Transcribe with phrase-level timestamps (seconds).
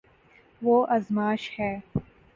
[0.61, 1.73] وہ ازماش ہے